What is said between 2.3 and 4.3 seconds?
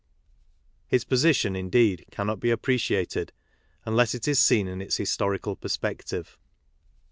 be appreciated unless it